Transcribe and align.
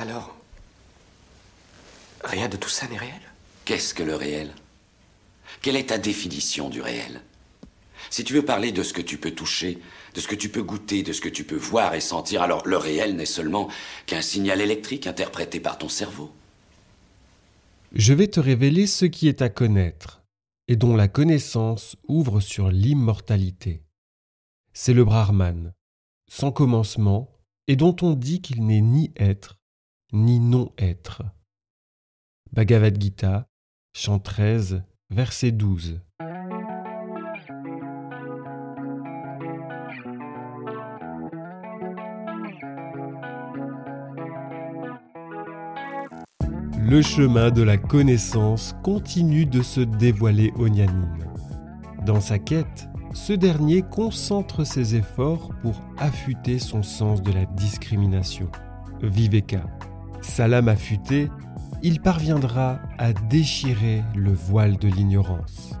Alors, 0.00 0.34
rien 2.24 2.48
de 2.48 2.56
tout 2.56 2.70
ça 2.70 2.88
n'est 2.88 2.96
réel? 2.96 3.20
Qu'est-ce 3.66 3.92
que 3.92 4.02
le 4.02 4.16
réel? 4.16 4.50
Quelle 5.60 5.76
est 5.76 5.90
ta 5.90 5.98
définition 5.98 6.70
du 6.70 6.80
réel? 6.80 7.20
Si 8.08 8.24
tu 8.24 8.32
veux 8.32 8.44
parler 8.44 8.72
de 8.72 8.82
ce 8.82 8.94
que 8.94 9.02
tu 9.02 9.18
peux 9.18 9.32
toucher, 9.32 9.78
de 10.14 10.20
ce 10.20 10.26
que 10.26 10.34
tu 10.34 10.48
peux 10.48 10.62
goûter, 10.62 11.02
de 11.02 11.12
ce 11.12 11.20
que 11.20 11.28
tu 11.28 11.44
peux 11.44 11.58
voir 11.58 11.94
et 11.94 12.00
sentir, 12.00 12.40
alors 12.40 12.66
le 12.66 12.78
réel 12.78 13.14
n'est 13.14 13.26
seulement 13.26 13.68
qu'un 14.06 14.22
signal 14.22 14.62
électrique 14.62 15.06
interprété 15.06 15.60
par 15.60 15.76
ton 15.76 15.90
cerveau. 15.90 16.32
Je 17.92 18.14
vais 18.14 18.28
te 18.28 18.40
révéler 18.40 18.86
ce 18.86 19.04
qui 19.04 19.28
est 19.28 19.42
à 19.42 19.50
connaître 19.50 20.22
et 20.66 20.76
dont 20.76 20.96
la 20.96 21.08
connaissance 21.08 21.96
ouvre 22.08 22.40
sur 22.40 22.70
l'immortalité. 22.70 23.82
C'est 24.72 24.94
le 24.94 25.04
Brahman, 25.04 25.74
sans 26.26 26.52
commencement, 26.52 27.36
et 27.68 27.76
dont 27.76 27.96
on 28.00 28.14
dit 28.14 28.40
qu'il 28.40 28.64
n'est 28.64 28.80
ni 28.80 29.12
être, 29.18 29.59
ni 30.12 30.40
non-être. 30.40 31.22
Bhagavad 32.52 33.00
Gita, 33.00 33.46
chant 33.94 34.18
13, 34.18 34.82
verset 35.10 35.52
12. 35.52 36.00
Le 46.90 47.02
chemin 47.02 47.50
de 47.52 47.62
la 47.62 47.76
connaissance 47.76 48.74
continue 48.82 49.46
de 49.46 49.62
se 49.62 49.80
dévoiler 49.80 50.52
au 50.56 50.68
Nyanin. 50.68 51.16
Dans 52.04 52.20
sa 52.20 52.40
quête, 52.40 52.88
ce 53.14 53.32
dernier 53.32 53.82
concentre 53.82 54.64
ses 54.64 54.96
efforts 54.96 55.50
pour 55.62 55.80
affûter 55.98 56.58
son 56.58 56.82
sens 56.82 57.22
de 57.22 57.30
la 57.30 57.44
discrimination. 57.46 58.50
Viveka. 59.02 59.62
Sa 60.20 60.48
lame 60.48 60.74
il 61.82 62.00
parviendra 62.00 62.78
à 62.98 63.12
déchirer 63.12 64.02
le 64.14 64.32
voile 64.32 64.76
de 64.76 64.88
l'ignorance. 64.88 65.72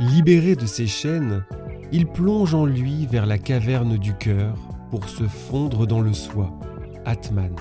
Libéré 0.00 0.56
de 0.56 0.66
ses 0.66 0.86
chaînes, 0.86 1.44
il 1.92 2.06
plonge 2.06 2.54
en 2.54 2.64
lui 2.64 3.06
vers 3.06 3.26
la 3.26 3.38
caverne 3.38 3.98
du 3.98 4.14
cœur 4.14 4.54
pour 4.90 5.08
se 5.08 5.24
fondre 5.24 5.86
dans 5.86 6.00
le 6.00 6.14
soi, 6.14 6.58
Atman, 7.04 7.54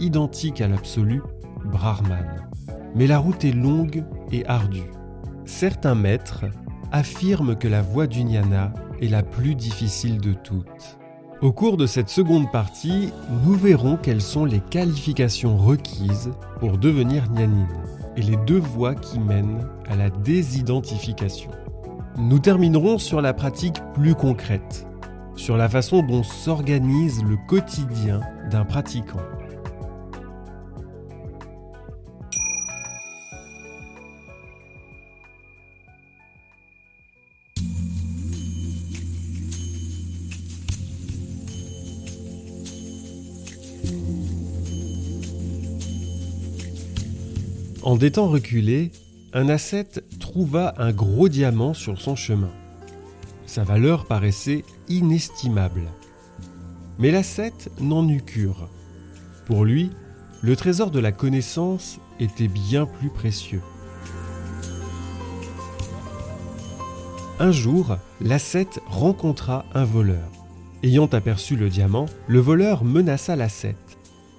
identique 0.00 0.60
à 0.60 0.68
l'absolu, 0.68 1.22
Brahman. 1.66 2.48
Mais 2.94 3.06
la 3.06 3.18
route 3.18 3.44
est 3.44 3.52
longue 3.52 4.04
et 4.32 4.46
ardue. 4.46 4.90
Certains 5.44 5.94
maîtres 5.94 6.46
affirment 6.92 7.56
que 7.56 7.68
la 7.68 7.82
voie 7.82 8.06
du 8.06 8.20
jnana 8.20 8.72
est 9.02 9.08
la 9.08 9.22
plus 9.22 9.54
difficile 9.54 10.18
de 10.18 10.32
toutes. 10.32 10.98
Au 11.42 11.52
cours 11.52 11.76
de 11.76 11.86
cette 11.86 12.08
seconde 12.08 12.50
partie, 12.52 13.12
nous 13.44 13.54
verrons 13.54 13.96
quelles 13.96 14.22
sont 14.22 14.44
les 14.44 14.60
qualifications 14.60 15.58
requises 15.58 16.30
pour 16.60 16.78
devenir 16.78 17.28
gnanin 17.30 17.68
et 18.16 18.22
les 18.22 18.36
deux 18.46 18.60
voies 18.60 18.94
qui 18.94 19.18
mènent 19.18 19.66
à 19.88 19.96
la 19.96 20.10
désidentification. 20.10 21.50
Nous 22.16 22.38
terminerons 22.38 22.98
sur 22.98 23.20
la 23.20 23.34
pratique 23.34 23.76
plus 23.94 24.14
concrète, 24.14 24.86
sur 25.34 25.56
la 25.56 25.68
façon 25.68 26.02
dont 26.02 26.22
s'organise 26.22 27.22
le 27.24 27.36
quotidien 27.48 28.20
d'un 28.50 28.64
pratiquant. 28.64 29.20
En 47.84 47.96
des 47.96 48.12
temps 48.12 48.28
reculés, 48.28 48.92
un 49.34 49.50
ascète 49.50 50.02
trouva 50.18 50.72
un 50.78 50.90
gros 50.90 51.28
diamant 51.28 51.74
sur 51.74 52.00
son 52.00 52.16
chemin. 52.16 52.50
Sa 53.44 53.62
valeur 53.62 54.06
paraissait 54.06 54.64
inestimable. 54.88 55.82
Mais 56.98 57.10
l'ascète 57.10 57.70
n'en 57.82 58.08
eut 58.08 58.22
cure. 58.22 58.70
Pour 59.44 59.66
lui, 59.66 59.90
le 60.40 60.56
trésor 60.56 60.90
de 60.90 60.98
la 60.98 61.12
connaissance 61.12 61.98
était 62.20 62.48
bien 62.48 62.86
plus 62.86 63.10
précieux. 63.10 63.60
Un 67.38 67.52
jour, 67.52 67.98
l'ascète 68.22 68.80
rencontra 68.86 69.66
un 69.74 69.84
voleur. 69.84 70.30
Ayant 70.82 71.08
aperçu 71.12 71.54
le 71.54 71.68
diamant, 71.68 72.06
le 72.28 72.40
voleur 72.40 72.82
menaça 72.82 73.36
l'ascète. 73.36 73.98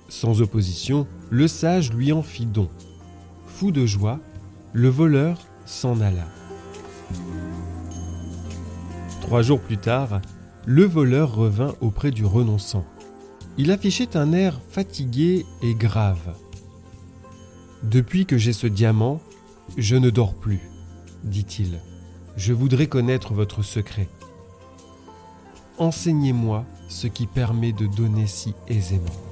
Sans 0.09 0.41
opposition, 0.41 1.05
le 1.29 1.47
sage 1.47 1.93
lui 1.93 2.11
en 2.11 2.23
fit 2.23 2.47
don. 2.47 2.69
Fou 3.57 3.71
de 3.71 3.85
joie, 3.85 4.19
le 4.73 4.89
voleur 4.89 5.39
s'en 5.65 6.01
alla. 6.01 6.27
Trois 9.21 9.43
jours 9.43 9.61
plus 9.61 9.77
tard, 9.77 10.19
le 10.65 10.83
voleur 10.83 11.33
revint 11.33 11.73
auprès 11.79 12.11
du 12.11 12.25
renonçant. 12.25 12.83
Il 13.57 13.71
affichait 13.71 14.17
un 14.17 14.33
air 14.33 14.59
fatigué 14.67 15.45
et 15.63 15.73
grave. 15.73 16.35
Depuis 17.81 18.25
que 18.25 18.37
j'ai 18.37 18.51
ce 18.51 18.67
diamant, 18.67 19.21
je 19.77 19.95
ne 19.95 20.09
dors 20.09 20.33
plus, 20.33 20.59
dit-il. 21.23 21.79
Je 22.35 22.51
voudrais 22.51 22.87
connaître 22.87 23.33
votre 23.33 23.63
secret. 23.63 24.09
Enseignez-moi 25.77 26.65
ce 26.89 27.07
qui 27.07 27.25
permet 27.25 27.71
de 27.71 27.85
donner 27.85 28.27
si 28.27 28.53
aisément. 28.67 29.24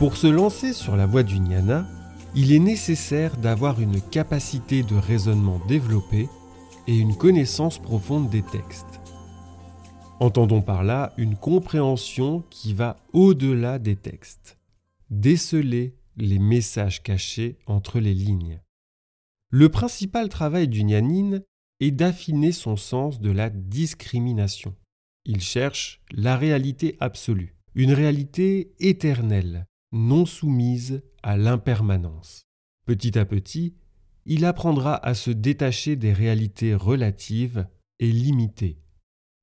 Pour 0.00 0.16
se 0.16 0.26
lancer 0.26 0.72
sur 0.72 0.96
la 0.96 1.04
voie 1.04 1.22
du 1.22 1.34
jnana, 1.34 1.86
il 2.34 2.54
est 2.54 2.58
nécessaire 2.58 3.36
d'avoir 3.36 3.82
une 3.82 4.00
capacité 4.00 4.82
de 4.82 4.94
raisonnement 4.94 5.60
développée 5.68 6.26
et 6.86 6.96
une 6.96 7.14
connaissance 7.14 7.78
profonde 7.78 8.30
des 8.30 8.40
textes. 8.40 8.98
Entendons 10.18 10.62
par 10.62 10.84
là 10.84 11.12
une 11.18 11.36
compréhension 11.36 12.42
qui 12.48 12.72
va 12.72 12.96
au-delà 13.12 13.78
des 13.78 13.94
textes. 13.94 14.56
Déceler 15.10 15.98
les 16.16 16.38
messages 16.38 17.02
cachés 17.02 17.58
entre 17.66 18.00
les 18.00 18.14
lignes. 18.14 18.62
Le 19.50 19.68
principal 19.68 20.30
travail 20.30 20.66
du 20.66 20.82
gnanin 20.82 21.40
est 21.80 21.90
d'affiner 21.90 22.52
son 22.52 22.78
sens 22.78 23.20
de 23.20 23.30
la 23.30 23.50
discrimination. 23.50 24.74
Il 25.26 25.42
cherche 25.42 26.00
la 26.10 26.38
réalité 26.38 26.96
absolue, 27.00 27.54
une 27.74 27.92
réalité 27.92 28.72
éternelle, 28.80 29.66
non 29.92 30.26
soumise 30.26 31.02
à 31.22 31.36
l'impermanence. 31.36 32.44
Petit 32.86 33.18
à 33.18 33.24
petit, 33.24 33.74
il 34.26 34.44
apprendra 34.44 34.94
à 35.04 35.14
se 35.14 35.30
détacher 35.30 35.96
des 35.96 36.12
réalités 36.12 36.74
relatives 36.74 37.66
et 37.98 38.10
limitées. 38.10 38.78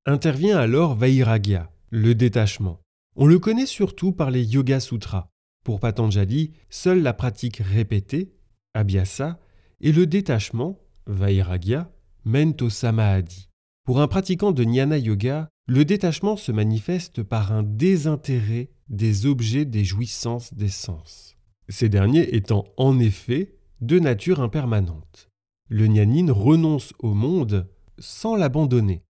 Intervient 0.06 0.58
alors 0.58 0.94
Vairagya, 0.94 1.70
le 1.90 2.14
détachement. 2.14 2.80
On 3.16 3.26
le 3.26 3.38
connaît 3.38 3.66
surtout 3.66 4.12
par 4.12 4.30
les 4.30 4.44
Yoga 4.44 4.80
Sutras. 4.80 5.28
Pour 5.64 5.80
Patanjali, 5.80 6.52
seule 6.70 7.02
la 7.02 7.12
pratique 7.12 7.58
répétée, 7.58 8.32
Abhyasa, 8.74 9.38
et 9.80 9.92
le 9.92 10.06
détachement, 10.06 10.78
Vairagya, 11.06 11.90
mènent 12.24 12.56
au 12.60 12.70
Samadhi. 12.70 13.48
Pour 13.84 14.00
un 14.00 14.08
pratiquant 14.08 14.52
de 14.52 14.62
Jnana 14.62 14.98
Yoga, 14.98 15.48
le 15.66 15.84
détachement 15.84 16.36
se 16.36 16.52
manifeste 16.52 17.22
par 17.22 17.52
un 17.52 17.62
désintérêt 17.62 18.70
des 18.88 19.26
objets 19.26 19.64
des 19.64 19.84
jouissances 19.84 20.54
des 20.54 20.68
sens, 20.68 21.36
ces 21.68 21.88
derniers 21.88 22.34
étant 22.34 22.64
en 22.76 22.98
effet 22.98 23.56
de 23.80 23.98
nature 23.98 24.40
impermanente. 24.40 25.28
Le 25.68 25.86
gnanin 25.86 26.32
renonce 26.32 26.92
au 26.98 27.12
monde 27.14 27.68
sans 27.98 28.36
l'abandonner. 28.36 29.02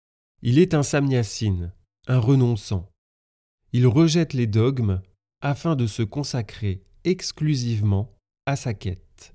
Il 0.43 0.59
est 0.59 0.75
un 0.75 0.83
samnyasine, 0.83 1.73
un 2.07 2.19
renonçant. 2.19 2.91
Il 3.73 3.87
rejette 3.87 4.33
les 4.33 4.47
dogmes 4.47 5.03
afin 5.41 5.77
de 5.77 5.87
se 5.87 6.03
consacrer 6.03 6.83
exclusivement 7.05 8.17
à 8.47 8.57
sa 8.57 8.75
quête. 8.75 9.35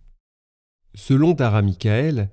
Selon 0.96 1.36
Tara 1.36 1.62
Michael, 1.62 2.32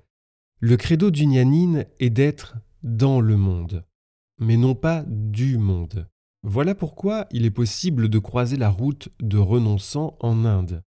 le 0.60 0.76
credo 0.76 1.10
du 1.10 1.26
gnanin 1.26 1.84
est 2.00 2.10
d'être 2.10 2.56
dans 2.82 3.20
le 3.20 3.36
monde, 3.36 3.84
mais 4.38 4.56
non 4.56 4.74
pas 4.74 5.04
du 5.06 5.58
monde. 5.58 6.08
Voilà 6.42 6.74
pourquoi 6.74 7.26
il 7.32 7.44
est 7.44 7.50
possible 7.50 8.08
de 8.08 8.18
croiser 8.18 8.56
la 8.56 8.70
route 8.70 9.08
de 9.20 9.38
renonçant 9.38 10.16
en 10.20 10.44
Inde. 10.44 10.82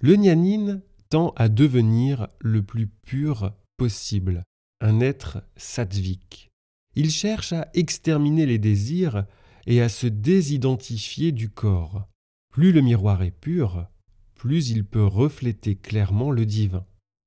Le 0.00 0.16
gnanin 0.16 0.80
tend 1.10 1.32
à 1.36 1.48
devenir 1.48 2.28
le 2.40 2.62
plus 2.62 2.86
pur 2.86 3.52
possible, 3.76 4.42
un 4.80 5.00
être 5.00 5.42
sattvique. 5.56 6.50
Il 6.94 7.10
cherche 7.10 7.52
à 7.52 7.68
exterminer 7.74 8.46
les 8.46 8.58
désirs 8.58 9.26
et 9.66 9.82
à 9.82 9.88
se 9.88 10.06
désidentifier 10.06 11.32
du 11.32 11.50
corps. 11.50 12.08
Plus 12.50 12.72
le 12.72 12.80
miroir 12.80 13.22
est 13.22 13.30
pur, 13.30 13.86
plus 14.34 14.70
il 14.70 14.84
peut 14.84 15.04
refléter 15.04 15.76
clairement 15.76 16.30
le 16.30 16.46
divin. 16.46 16.86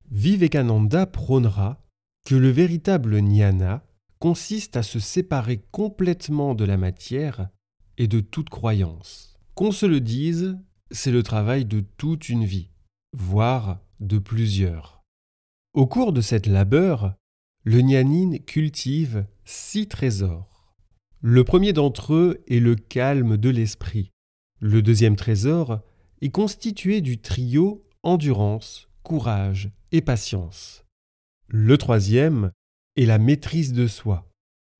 Vivekananda 0.09 1.05
prônera 1.05 1.85
que 2.25 2.35
le 2.35 2.49
véritable 2.49 3.17
jnana 3.19 3.85
consiste 4.17 4.75
à 4.75 4.83
se 4.83 4.99
séparer 4.99 5.61
complètement 5.71 6.55
de 6.55 6.65
la 6.65 6.77
matière 6.77 7.49
et 7.99 8.07
de 8.07 8.21
toute 8.21 8.49
croyance. 8.49 9.35
Qu'on 9.53 9.71
se 9.71 9.85
le 9.85 9.99
dise, 9.99 10.57
c'est 10.89 11.11
le 11.11 11.21
travail 11.21 11.65
de 11.65 11.81
toute 11.97 12.29
une 12.29 12.45
vie, 12.45 12.71
voire 13.13 13.79
de 13.99 14.17
plusieurs. 14.17 15.03
Au 15.73 15.85
cours 15.85 16.13
de 16.13 16.21
cette 16.21 16.47
labeur, 16.47 17.13
le 17.63 17.81
Nyanin 17.81 18.37
cultive 18.39 19.25
six 19.43 19.87
trésors. 19.87 20.73
Le 21.21 21.43
premier 21.43 21.73
d'entre 21.73 22.13
eux 22.13 22.43
est 22.47 22.59
le 22.59 22.75
calme 22.75 23.37
de 23.37 23.49
l'esprit. 23.49 24.09
Le 24.61 24.81
deuxième 24.81 25.17
trésor 25.17 25.81
est 26.21 26.31
constitué 26.31 27.01
du 27.01 27.19
trio 27.19 27.85
endurance, 28.03 28.87
courage 29.03 29.71
et 29.91 30.01
patience. 30.01 30.85
Le 31.47 31.77
troisième 31.77 32.51
est 32.95 33.05
la 33.05 33.17
maîtrise 33.17 33.73
de 33.73 33.87
soi. 33.87 34.31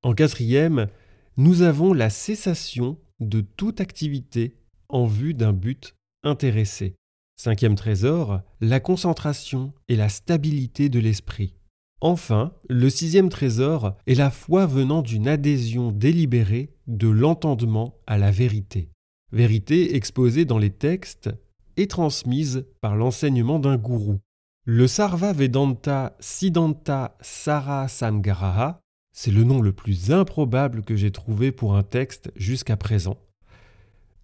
En 0.03 0.13
quatrième, 0.13 0.87
nous 1.35 1.61
avons 1.61 1.93
la 1.93 2.09
cessation 2.09 2.97
de 3.19 3.41
toute 3.41 3.81
activité 3.81 4.55
en 4.87 5.05
vue 5.05 5.33
d'un 5.33 5.53
but 5.53 5.95
intéressé. 6.23 6.95
Cinquième 7.37 7.75
trésor, 7.75 8.41
la 8.59 8.79
concentration 8.79 9.73
et 9.87 9.95
la 9.95 10.09
stabilité 10.09 10.89
de 10.89 10.99
l'esprit. 10.99 11.55
Enfin, 12.01 12.53
le 12.69 12.89
sixième 12.89 13.29
trésor 13.29 13.95
est 14.07 14.15
la 14.15 14.31
foi 14.31 14.65
venant 14.65 15.01
d'une 15.01 15.27
adhésion 15.27 15.91
délibérée 15.91 16.73
de 16.87 17.09
l'entendement 17.09 17.95
à 18.07 18.17
la 18.17 18.31
vérité. 18.31 18.89
Vérité 19.31 19.95
exposée 19.95 20.45
dans 20.45 20.57
les 20.57 20.69
textes 20.69 21.29
et 21.77 21.87
transmise 21.87 22.65
par 22.81 22.95
l'enseignement 22.95 23.59
d'un 23.59 23.77
gourou. 23.77 24.19
Le 24.65 24.87
Sarva 24.87 25.33
Vedanta 25.33 26.15
Siddhanta 26.19 27.17
Sangaraha, 27.21 28.81
c'est 29.11 29.31
le 29.31 29.43
nom 29.43 29.61
le 29.61 29.73
plus 29.73 30.11
improbable 30.11 30.83
que 30.83 30.95
j'ai 30.95 31.11
trouvé 31.11 31.51
pour 31.51 31.75
un 31.75 31.83
texte 31.83 32.31
jusqu'à 32.35 32.77
présent, 32.77 33.17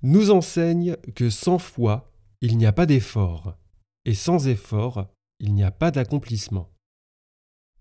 nous 0.02 0.32
enseigne 0.32 0.96
que 1.16 1.30
sans 1.30 1.58
foi, 1.58 2.12
il 2.42 2.58
n'y 2.58 2.66
a 2.66 2.72
pas 2.72 2.86
d'effort, 2.86 3.56
et 4.06 4.14
sans 4.14 4.48
effort, 4.48 5.08
il 5.40 5.54
n'y 5.54 5.64
a 5.64 5.72
pas 5.72 5.92
d'accomplissement. 5.92 6.70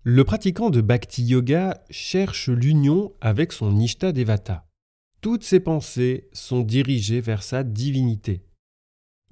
Le 0.03 0.23
pratiquant 0.23 0.69
de 0.69 0.81
Bhakti 0.81 1.23
Yoga 1.23 1.83
cherche 1.89 2.49
l'union 2.49 3.13
avec 3.21 3.51
son 3.51 3.71
Nishta 3.71 4.11
Devata. 4.11 4.67
Toutes 5.21 5.43
ses 5.43 5.59
pensées 5.59 6.29
sont 6.31 6.61
dirigées 6.61 7.21
vers 7.21 7.41
sa 7.41 7.63
divinité. 7.63 8.43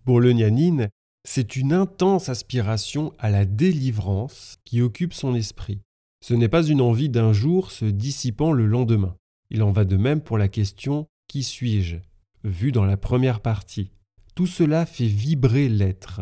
Pour 0.05 0.19
le 0.19 0.33
Nyanin, 0.33 0.87
c'est 1.25 1.55
une 1.55 1.73
intense 1.73 2.29
aspiration 2.29 3.13
à 3.19 3.29
la 3.29 3.45
délivrance 3.45 4.57
qui 4.65 4.81
occupe 4.81 5.13
son 5.13 5.35
esprit. 5.35 5.79
Ce 6.23 6.33
n'est 6.33 6.47
pas 6.47 6.63
une 6.63 6.79
envie 6.79 7.09
d'un 7.09 7.33
jour 7.33 7.69
se 7.73 7.83
dissipant 7.83 8.53
le 8.53 8.65
lendemain. 8.65 9.17
Il 9.49 9.61
en 9.61 9.73
va 9.73 9.83
de 9.83 9.97
même 9.97 10.21
pour 10.21 10.37
la 10.37 10.47
question 10.47 11.05
Qui 11.27 11.43
suis-je? 11.43 11.97
Vue 12.45 12.71
dans 12.71 12.85
la 12.85 12.95
première 12.95 13.41
partie. 13.41 13.91
Tout 14.33 14.47
cela 14.47 14.85
fait 14.85 15.05
vibrer 15.05 15.67
l'être 15.67 16.21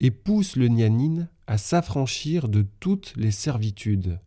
et 0.00 0.10
pousse 0.10 0.56
le 0.56 0.66
Nyanin 0.66 1.28
à 1.46 1.58
s'affranchir 1.58 2.48
de 2.48 2.66
toutes 2.80 3.14
les 3.16 3.30
servitudes. 3.30 4.18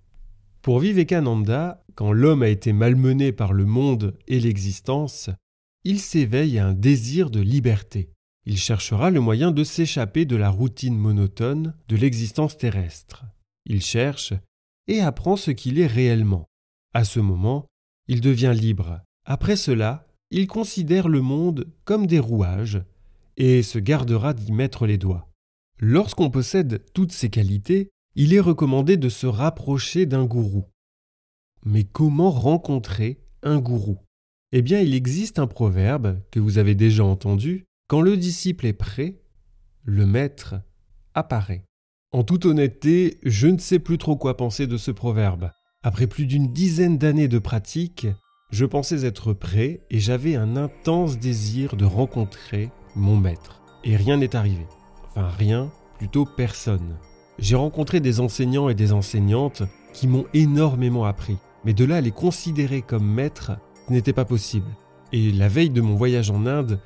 Pour 0.61 0.79
Vivekananda, 0.79 1.83
quand 1.95 2.13
l'homme 2.13 2.41
a 2.41 2.47
été 2.47 2.71
malmené 2.71 3.33
par 3.33 3.51
le 3.51 3.65
monde 3.65 4.17
et 4.29 4.39
l'existence, 4.39 5.29
il 5.83 5.99
s'éveille 5.99 6.59
à 6.59 6.67
un 6.67 6.73
désir 6.73 7.29
de 7.29 7.41
liberté. 7.41 8.09
Il 8.45 8.57
cherchera 8.57 9.09
le 9.09 9.19
moyen 9.19 9.51
de 9.51 9.65
s'échapper 9.65 10.23
de 10.23 10.37
la 10.37 10.49
routine 10.49 10.97
monotone 10.97 11.73
de 11.89 11.97
l'existence 11.97 12.57
terrestre. 12.57 13.25
Il 13.65 13.81
cherche 13.81 14.33
et 14.89 15.01
apprend 15.01 15.37
ce 15.37 15.51
qu'il 15.51 15.79
est 15.79 15.87
réellement. 15.87 16.49
À 16.93 17.03
ce 17.05 17.19
moment, 17.19 17.67
il 18.07 18.21
devient 18.21 18.55
libre. 18.59 19.01
Après 19.23 19.55
cela, 19.55 20.07
il 20.31 20.47
considère 20.47 21.07
le 21.07 21.21
monde 21.21 21.71
comme 21.85 22.07
des 22.07 22.19
rouages 22.19 22.83
et 23.37 23.61
se 23.61 23.77
gardera 23.77 24.33
d'y 24.33 24.51
mettre 24.51 24.87
les 24.87 24.97
doigts. 24.97 25.29
Lorsqu'on 25.77 26.31
possède 26.31 26.83
toutes 26.93 27.11
ces 27.11 27.29
qualités, 27.29 27.89
il 28.15 28.33
est 28.33 28.39
recommandé 28.39 28.97
de 28.97 29.09
se 29.09 29.27
rapprocher 29.27 30.07
d'un 30.07 30.25
gourou. 30.25 30.65
Mais 31.63 31.83
comment 31.83 32.31
rencontrer 32.31 33.21
un 33.43 33.59
gourou? 33.59 33.99
Eh 34.51 34.63
bien, 34.63 34.81
il 34.81 34.95
existe 34.95 35.37
un 35.37 35.47
proverbe 35.47 36.19
que 36.31 36.39
vous 36.39 36.57
avez 36.57 36.73
déjà 36.73 37.05
entendu, 37.05 37.65
quand 37.87 38.01
le 38.01 38.17
disciple 38.17 38.65
est 38.65 38.73
prêt, 38.73 39.21
le 39.83 40.07
maître 40.07 40.55
apparaît. 41.13 41.68
En 42.11 42.23
toute 42.23 42.45
honnêteté, 42.45 43.19
je 43.21 43.47
ne 43.47 43.59
sais 43.59 43.77
plus 43.77 43.99
trop 43.99 44.15
quoi 44.15 44.35
penser 44.35 44.65
de 44.65 44.77
ce 44.77 44.89
proverbe. 44.89 45.51
Après 45.83 46.07
plus 46.07 46.25
d'une 46.25 46.51
dizaine 46.51 46.97
d'années 46.97 47.27
de 47.27 47.37
pratique, 47.37 48.07
je 48.49 48.65
pensais 48.65 49.05
être 49.05 49.31
prêt 49.33 49.81
et 49.91 49.99
j'avais 49.99 50.35
un 50.35 50.57
intense 50.57 51.19
désir 51.19 51.75
de 51.75 51.85
rencontrer 51.85 52.71
mon 52.95 53.15
maître. 53.15 53.61
Et 53.83 53.95
rien 53.95 54.17
n'est 54.17 54.35
arrivé. 54.35 54.65
Enfin 55.11 55.27
rien, 55.27 55.71
plutôt 55.99 56.25
personne. 56.25 56.97
J'ai 57.37 57.55
rencontré 57.55 57.99
des 57.99 58.19
enseignants 58.19 58.69
et 58.69 58.75
des 58.75 58.91
enseignantes 58.91 59.61
qui 59.93 60.07
m'ont 60.07 60.25
énormément 60.33 61.05
appris. 61.05 61.37
Mais 61.63 61.73
de 61.73 61.85
là 61.85 61.97
à 61.97 62.01
les 62.01 62.09
considérer 62.09 62.81
comme 62.81 63.05
maîtres, 63.05 63.51
ce 63.87 63.93
n'était 63.93 64.13
pas 64.13 64.25
possible. 64.25 64.71
Et 65.13 65.31
la 65.31 65.47
veille 65.47 65.69
de 65.69 65.81
mon 65.81 65.93
voyage 65.93 66.31
en 66.31 66.47
Inde, 66.47 66.79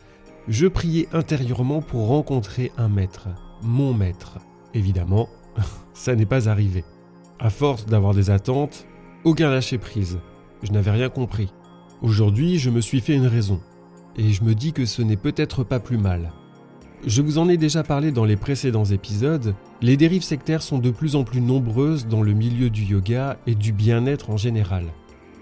je 0.50 0.68
priais 0.68 1.08
intérieurement 1.14 1.82
pour 1.82 2.08
rencontrer 2.08 2.74
un 2.78 2.90
maître, 2.90 3.30
mon 3.62 3.94
maître. 3.94 4.40
Évidemment, 4.74 5.30
ça 5.94 6.16
n'est 6.16 6.26
pas 6.26 6.50
arrivé. 6.50 6.84
À 7.40 7.50
force 7.50 7.86
d'avoir 7.86 8.14
des 8.14 8.30
attentes, 8.30 8.88
aucun 9.24 9.50
lâcher 9.50 9.78
prise 9.78 10.20
je 10.64 10.72
n'avais 10.72 10.92
rien 10.92 11.10
compris. 11.10 11.54
Aujourd'hui, 12.02 12.58
je 12.58 12.70
me 12.70 12.82
suis 12.82 13.02
fait 13.02 13.14
une 13.14 13.28
raison, 13.28 13.60
et 14.18 14.32
je 14.32 14.44
me 14.44 14.56
dis 14.56 14.74
que 14.74 14.86
ce 14.86 15.02
n'est 15.02 15.18
peut-être 15.18 15.64
pas 15.64 15.80
plus 15.80 15.98
mal. 15.98 16.32
Je 17.06 17.22
vous 17.22 17.38
en 17.38 17.50
ai 17.50 17.58
déjà 17.58 17.84
parlé 17.84 18.12
dans 18.12 18.24
les 18.24 18.38
précédents 18.38 18.86
épisodes, 18.86 19.56
les 19.82 19.98
dérives 19.98 20.24
sectaires 20.24 20.62
sont 20.62 20.80
de 20.80 20.90
plus 20.90 21.18
en 21.18 21.26
plus 21.26 21.42
nombreuses 21.42 22.08
dans 22.08 22.22
le 22.22 22.32
milieu 22.32 22.70
du 22.70 22.84
yoga 22.84 23.38
et 23.46 23.56
du 23.56 23.74
bien-être 23.74 24.30
en 24.30 24.38
général. 24.38 24.86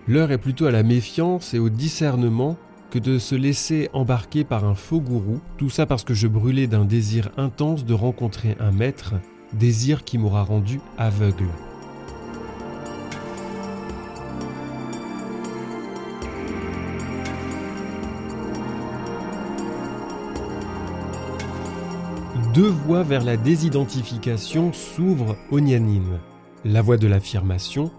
L'heure 0.07 0.31
est 0.31 0.39
plutôt 0.39 0.66
à 0.66 0.72
la 0.72 0.81
méfiance 0.81 1.54
et 1.54 1.60
au 1.60 1.69
discernement 1.69 2.57
que 2.92 3.00
de 3.00 3.18
se 3.18 3.36
laisser 3.36 3.90
embarquer 3.94 4.44
par 4.44 4.66
un 4.66 4.76
faux 4.76 5.00
gourou, 5.00 5.40
tout 5.58 5.70
ça 5.70 5.86
parce 5.86 6.04
que 6.04 6.14
je 6.14 6.28
brûlais 6.28 6.68
d'un 6.68 6.86
désir 6.86 7.32
intense 7.38 7.86
de 7.86 7.94
rencontrer 7.94 8.56
un 8.60 8.72
maître, 8.72 9.14
désir 9.54 10.04
qui 10.04 10.18
m'aura 10.18 10.44
rendu 10.44 10.80
aveugle. 10.98 11.48
deux 22.54 22.68
voies 22.68 23.04
vers 23.04 23.24
la 23.24 23.38
désidentification 23.38 24.74
s'ouvrent 24.74 25.38
au 25.52 25.62
Nyanin, 25.62 26.19
la 26.66 26.81
voie 26.81 26.98
de 26.98 27.07
l'affirmation 27.07 27.92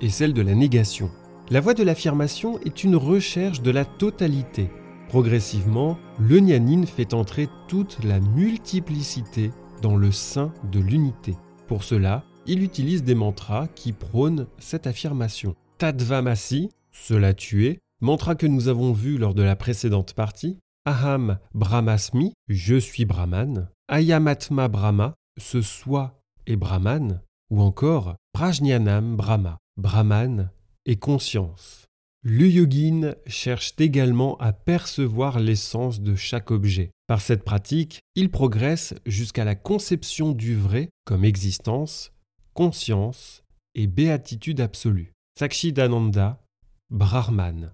et 0.00 0.08
celle 0.08 0.32
de 0.32 0.40
la 0.40 0.54
négation. 0.54 1.10
La 1.50 1.60
voie 1.60 1.72
de 1.72 1.82
l'affirmation 1.82 2.60
est 2.60 2.84
une 2.84 2.94
recherche 2.94 3.62
de 3.62 3.70
la 3.70 3.86
totalité. 3.86 4.68
Progressivement, 5.08 5.98
le 6.18 6.40
Nyanin 6.40 6.84
fait 6.84 7.14
entrer 7.14 7.48
toute 7.68 8.04
la 8.04 8.20
multiplicité 8.20 9.50
dans 9.80 9.96
le 9.96 10.12
sein 10.12 10.52
de 10.70 10.78
l'unité. 10.78 11.36
Pour 11.66 11.84
cela, 11.84 12.24
il 12.44 12.62
utilise 12.62 13.02
des 13.02 13.14
mantras 13.14 13.66
qui 13.68 13.94
prônent 13.94 14.46
cette 14.58 14.86
affirmation. 14.86 15.56
Tadvamasi, 15.78 16.68
cela 16.92 17.32
tuer, 17.32 17.80
mantra 18.02 18.34
que 18.34 18.46
nous 18.46 18.68
avons 18.68 18.92
vu 18.92 19.16
lors 19.16 19.32
de 19.32 19.42
la 19.42 19.56
précédente 19.56 20.12
partie, 20.12 20.58
Aham 20.84 21.38
Brahmasmi, 21.54 22.34
je 22.48 22.76
suis 22.76 23.06
Brahman, 23.06 23.70
Ayamatma 23.88 24.68
Brahma, 24.68 25.14
ce 25.38 25.62
soi 25.62 26.20
est 26.46 26.56
Brahman, 26.56 27.22
ou 27.48 27.62
encore 27.62 28.16
Prajnanam 28.34 29.16
Brahma, 29.16 29.56
Brahman 29.78 30.50
conscience. 30.96 31.86
Le 32.22 32.48
yogin 32.48 33.14
cherche 33.26 33.74
également 33.78 34.36
à 34.38 34.52
percevoir 34.52 35.38
l'essence 35.38 36.00
de 36.00 36.16
chaque 36.16 36.50
objet. 36.50 36.90
Par 37.06 37.20
cette 37.20 37.44
pratique, 37.44 38.00
il 38.16 38.30
progresse 38.30 38.94
jusqu'à 39.06 39.44
la 39.44 39.54
conception 39.54 40.32
du 40.32 40.56
vrai 40.56 40.90
comme 41.04 41.24
existence, 41.24 42.12
conscience 42.54 43.42
et 43.74 43.86
béatitude 43.86 44.60
absolue. 44.60 45.12
Sakshidananda, 45.38 46.42
Brahman. 46.90 47.72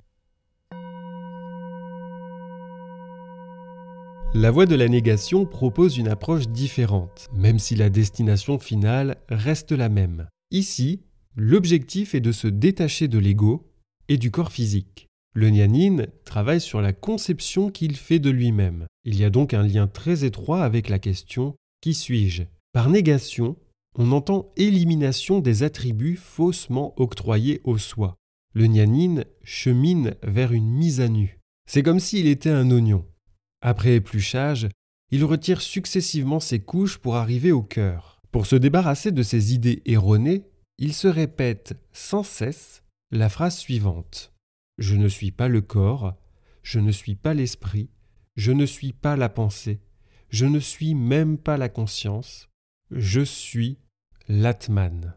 La 4.34 4.50
voie 4.50 4.66
de 4.66 4.74
la 4.74 4.88
négation 4.88 5.46
propose 5.46 5.96
une 5.96 6.08
approche 6.08 6.48
différente, 6.48 7.28
même 7.32 7.60
si 7.60 7.76
la 7.76 7.88
destination 7.88 8.58
finale 8.58 9.16
reste 9.28 9.70
la 9.70 9.88
même. 9.88 10.26
Ici, 10.50 11.04
l'objectif 11.36 12.14
est 12.14 12.20
de 12.20 12.32
se 12.32 12.46
détacher 12.46 13.08
de 13.08 13.18
l'ego 13.18 13.70
et 14.08 14.18
du 14.18 14.30
corps 14.30 14.52
physique. 14.52 15.08
Le 15.34 15.50
Nyanin 15.50 16.06
travaille 16.24 16.60
sur 16.60 16.80
la 16.80 16.92
conception 16.92 17.70
qu'il 17.70 17.96
fait 17.96 18.20
de 18.20 18.30
lui-même. 18.30 18.86
Il 19.04 19.18
y 19.18 19.24
a 19.24 19.30
donc 19.30 19.52
un 19.52 19.64
lien 19.64 19.88
très 19.88 20.24
étroit 20.24 20.62
avec 20.62 20.88
la 20.88 20.98
question 20.98 21.56
Qui 21.80 21.94
suis-je? 21.94 22.44
Par 22.72 22.88
négation, 22.88 23.56
on 23.96 24.12
entend 24.12 24.52
élimination 24.56 25.40
des 25.40 25.62
attributs 25.62 26.16
faussement 26.16 26.94
octroyés 26.96 27.60
au 27.64 27.78
soi. 27.78 28.14
Le 28.54 28.66
gnanin 28.66 29.24
chemine 29.42 30.14
vers 30.22 30.52
une 30.52 30.70
mise 30.70 31.00
à 31.00 31.08
nu. 31.08 31.40
C'est 31.68 31.82
comme 31.82 32.00
s'il 32.00 32.28
était 32.28 32.50
un 32.50 32.70
oignon. 32.70 33.04
Après 33.60 33.96
épluchage, 33.96 34.68
il 35.10 35.24
retire 35.24 35.60
successivement 35.60 36.40
ses 36.40 36.60
couches 36.60 36.98
pour 36.98 37.16
arriver 37.16 37.50
au 37.50 37.62
cœur. 37.62 38.20
Pour 38.30 38.46
se 38.46 38.56
débarrasser 38.56 39.12
de 39.12 39.22
ses 39.22 39.54
idées 39.54 39.82
erronées, 39.86 40.44
il 40.78 40.92
se 40.92 41.08
répète 41.08 41.74
sans 41.92 42.22
cesse 42.22 42.82
la 43.10 43.28
phrase 43.28 43.56
suivante. 43.56 44.32
Je 44.78 44.96
ne 44.96 45.08
suis 45.08 45.30
pas 45.30 45.48
le 45.48 45.60
corps, 45.60 46.14
je 46.62 46.80
ne 46.80 46.90
suis 46.90 47.14
pas 47.14 47.34
l'esprit, 47.34 47.90
je 48.36 48.52
ne 48.52 48.66
suis 48.66 48.92
pas 48.92 49.16
la 49.16 49.28
pensée, 49.28 49.80
je 50.30 50.46
ne 50.46 50.58
suis 50.58 50.94
même 50.94 51.38
pas 51.38 51.56
la 51.56 51.68
conscience, 51.68 52.48
je 52.90 53.20
suis 53.20 53.78
l'Atman. 54.28 55.14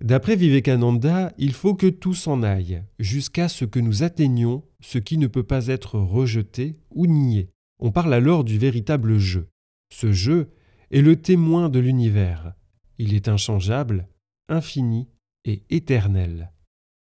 D'après 0.00 0.36
Vivekananda, 0.36 1.32
il 1.38 1.52
faut 1.52 1.74
que 1.74 1.86
tout 1.86 2.14
s'en 2.14 2.42
aille, 2.42 2.82
jusqu'à 2.98 3.48
ce 3.48 3.64
que 3.64 3.78
nous 3.78 4.02
atteignions 4.02 4.64
ce 4.80 4.98
qui 4.98 5.16
ne 5.16 5.26
peut 5.26 5.44
pas 5.44 5.68
être 5.68 5.98
rejeté 5.98 6.76
ou 6.90 7.06
nié. 7.06 7.50
On 7.78 7.92
parle 7.92 8.12
alors 8.14 8.44
du 8.44 8.58
véritable 8.58 9.18
jeu. 9.18 9.48
Ce 9.92 10.12
jeu 10.12 10.50
est 10.90 11.02
le 11.02 11.16
témoin 11.16 11.68
de 11.68 11.78
l'univers. 11.78 12.54
Il 12.98 13.14
est 13.14 13.28
inchangeable, 13.28 14.08
infini 14.52 15.08
et 15.44 15.62
éternel. 15.70 16.52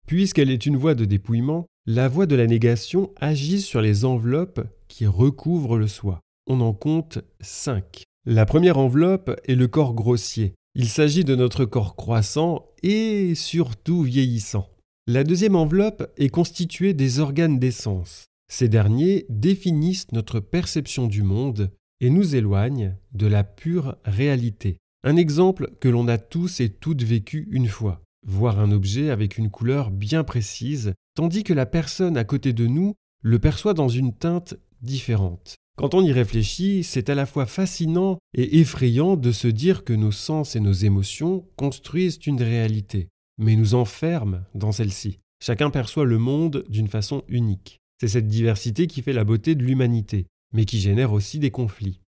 Puisqu'elle 0.08 0.50
est 0.50 0.65
une 0.65 0.77
voie 0.77 0.96
de 0.96 1.06
dépouillement, 1.06 1.65
la 1.86 2.08
voie 2.08 2.25
de 2.25 2.36
la 2.36 2.48
négation 2.48 3.12
agit 3.20 3.62
sur 3.62 3.82
les 3.82 4.06
enveloppes 4.06 4.62
qui 4.88 5.06
recouvrent 5.06 5.77
le 5.77 5.88
soi. 5.88 6.22
On 6.48 6.62
en 6.62 6.74
compte 6.74 7.20
cinq. 7.41 8.03
La 8.25 8.46
première 8.46 8.77
enveloppe 8.77 9.39
est 9.48 9.56
le 9.56 9.68
corps 9.68 9.94
grossier. 9.94 10.53
Il 10.75 10.88
s'agit 10.88 11.24
de 11.24 11.36
notre 11.36 11.65
corps 11.65 11.96
croissant 11.96 12.68
et 12.84 13.34
surtout 13.36 14.03
vieillissant. 14.03 14.70
La 15.08 15.24
deuxième 15.24 15.56
enveloppe 15.56 16.12
est 16.18 16.29
constituée 16.29 16.94
des 16.94 17.20
organes 17.20 17.60
d'essence. 17.60 18.25
Ces 18.51 18.70
derniers 18.70 19.25
définissent 19.29 20.12
notre 20.12 20.39
perception 20.39 21.08
du 21.08 21.24
monde 21.24 21.72
et 22.01 22.10
nous 22.10 22.36
éloignent 22.36 22.96
de 23.13 23.27
la 23.27 23.44
pure 23.44 23.96
réalité. 24.06 24.77
Un 25.03 25.15
exemple 25.15 25.72
que 25.79 25.88
l'on 25.88 26.08
a 26.08 26.18
tous 26.18 26.60
et 26.60 26.70
toutes 26.70 27.03
vécu 27.03 27.48
une 27.51 27.68
fois 27.68 28.01
voir 28.25 28.60
un 28.60 28.72
objet 28.72 29.10
avec 29.10 29.38
une 29.38 29.50
couleur 29.50 29.91
bien 29.91 30.24
précise, 30.24 30.94
tandis 31.15 31.44
que 31.44 31.53
la 31.53 31.65
personne 31.65 32.18
à 32.18 32.24
côté 32.24 32.53
de 32.53 32.68
nous 32.68 32.96
le 33.22 33.39
perçoit 33.39 33.74
dans 33.74 33.89
une 33.89 34.13
teinte 34.13 34.56
différente. 34.82 35.56
Quand 35.77 35.94
on 35.94 36.03
y 36.03 36.12
réfléchit, 36.12 36.84
c'est 36.84 37.10
à 37.10 37.15
la 37.15 37.25
fois 37.25 37.46
fascinant 37.46 38.18
et 38.34 38.60
effrayant 38.60 39.15
de 39.15 39.32
se 39.32 39.48
dire 39.48 39.84
que 39.84 39.94
nos 39.94 40.12
sens 40.12 40.56
et 40.56 40.60
nos 40.60 40.74
émotions 40.74 41.46
construisent 41.56 42.20
une 42.25 42.41
réalité, 42.41 43.08
mais 43.38 43.56
nous 43.56 43.75
enferment 43.75 44.41
dans 44.56 44.74
celle-ci. 44.74 45.20
Chacun 45.41 45.70
perçoit 45.70 46.06
le 46.06 46.18
monde 46.18 46.65
d'une 46.68 46.89
façon 46.89 47.24
unique. 47.29 47.77
C'est 48.01 48.10
cette 48.10 48.27
diversité 48.27 48.88
qui 48.88 49.01
fait 49.01 49.13
la 49.13 49.24
beauté 49.24 49.56
de 49.56 49.63
l'humanité, 49.63 50.25
mais 50.53 50.65
qui 50.65 50.79
génère 50.79 51.13
aussi 51.13 51.39
des 51.39 51.51
conflits. 51.51 52.01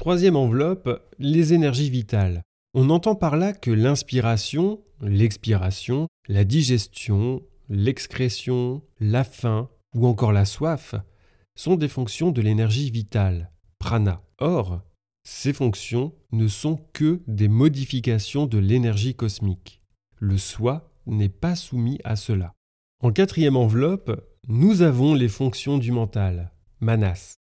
Troisième 0.00 0.36
enveloppe, 0.36 0.88
les 1.18 1.52
énergies 1.52 1.90
vitales. 1.90 2.40
On 2.72 2.88
entend 2.88 3.14
par 3.14 3.36
là 3.36 3.52
que 3.52 3.70
l'inspiration, 3.70 4.80
l'expiration, 5.02 6.06
la 6.26 6.44
digestion, 6.44 7.42
l'excrétion, 7.68 8.80
la 8.98 9.24
faim 9.24 9.68
ou 9.94 10.06
encore 10.06 10.32
la 10.32 10.46
soif 10.46 10.94
sont 11.54 11.76
des 11.76 11.88
fonctions 11.88 12.30
de 12.30 12.40
l'énergie 12.40 12.90
vitale, 12.90 13.52
prana. 13.78 14.22
Or, 14.38 14.80
ces 15.22 15.52
fonctions 15.52 16.14
ne 16.32 16.48
sont 16.48 16.78
que 16.94 17.20
des 17.26 17.48
modifications 17.48 18.46
de 18.46 18.56
l'énergie 18.56 19.14
cosmique. 19.14 19.82
Le 20.16 20.38
soi 20.38 20.94
n'est 21.04 21.28
pas 21.28 21.54
soumis 21.54 21.98
à 22.04 22.16
cela. 22.16 22.54
En 23.02 23.12
quatrième 23.12 23.58
enveloppe, 23.58 24.18
nous 24.48 24.80
avons 24.80 25.12
les 25.12 25.28
fonctions 25.28 25.76
du 25.76 25.92
mental, 25.92 26.54
manas. 26.80 27.39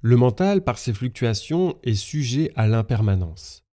Le 0.00 0.16
mental, 0.16 0.62
par 0.62 0.78
ses 0.78 0.92
fluctuations, 0.92 1.76
est 1.82 1.94
sujet 1.94 2.52
à 2.54 2.68
l'impermanence. 2.68 3.64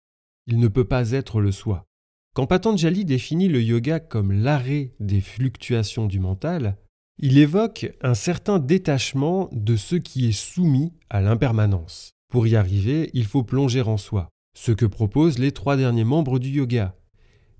Il 0.47 0.59
ne 0.59 0.67
peut 0.67 0.85
pas 0.85 1.11
être 1.11 1.39
le 1.39 1.51
soi. 1.51 1.85
Quand 2.33 2.47
Patanjali 2.47 3.05
définit 3.05 3.47
le 3.47 3.61
yoga 3.61 3.99
comme 3.99 4.31
l'arrêt 4.31 4.93
des 4.99 5.21
fluctuations 5.21 6.07
du 6.07 6.19
mental, 6.19 6.77
il 7.17 7.37
évoque 7.37 7.93
un 8.01 8.15
certain 8.15 8.59
détachement 8.59 9.49
de 9.51 9.75
ce 9.75 9.95
qui 9.95 10.27
est 10.27 10.31
soumis 10.31 10.93
à 11.09 11.21
l'impermanence. 11.21 12.11
Pour 12.29 12.47
y 12.47 12.55
arriver, 12.55 13.11
il 13.13 13.25
faut 13.25 13.43
plonger 13.43 13.81
en 13.81 13.97
soi, 13.97 14.29
ce 14.57 14.71
que 14.71 14.85
proposent 14.85 15.39
les 15.39 15.51
trois 15.51 15.77
derniers 15.77 16.03
membres 16.03 16.39
du 16.39 16.49
yoga, 16.49 16.95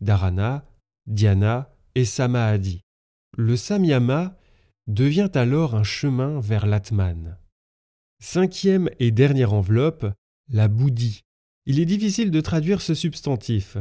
Dharana, 0.02 0.66
Dhyana 1.08 1.74
et 1.94 2.04
Samadhi. 2.04 2.82
Le 3.38 3.56
samyama 3.56 4.38
devient 4.88 5.30
alors 5.36 5.76
un 5.76 5.84
chemin 5.84 6.40
vers 6.40 6.66
l'atman. 6.66 7.38
Cinquième 8.28 8.90
et 9.00 9.12
dernière 9.12 9.54
enveloppe, 9.54 10.08
la 10.50 10.68
bouddhi. 10.68 11.22
Il 11.68 11.80
est 11.80 11.86
difficile 11.86 12.32
de 12.32 12.42
traduire 12.42 12.82
ce 12.82 12.96
substantif. 12.96 13.78